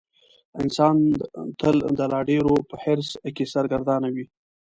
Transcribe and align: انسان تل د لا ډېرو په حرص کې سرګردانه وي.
انسان 0.61 0.95
تل 1.59 1.75
د 1.97 1.99
لا 2.11 2.19
ډېرو 2.29 2.55
په 2.69 2.75
حرص 2.83 3.09
کې 3.35 3.45
سرګردانه 3.53 4.07
وي. 4.15 4.25